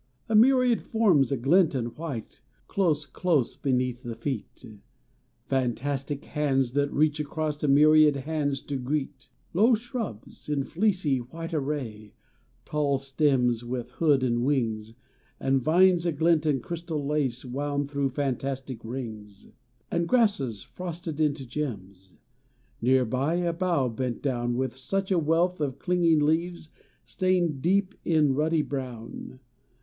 [0.27, 4.65] A myriad forms a glint and white Close, close beneath the feet;
[5.45, 11.53] Fantastic hands that reach across A myriad hands to greet; Low shrubs in fleecy, white
[11.53, 12.13] array,
[12.65, 14.95] Tall stems with hood and wings,
[15.39, 19.45] And vines a glint in crystal lace Wound through fantastic rings;
[19.91, 22.13] And grasses frosted into gems;
[22.81, 26.69] Near by a bough bent down With such a wealth of clinging leaves
[27.05, 29.39] Stained deep in ruddy brown.